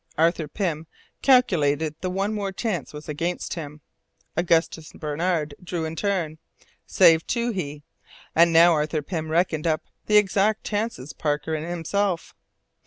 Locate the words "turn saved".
6.01-7.27